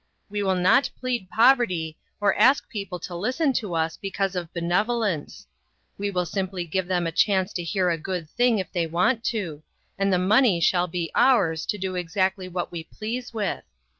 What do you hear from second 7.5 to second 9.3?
to hear a good thing if they want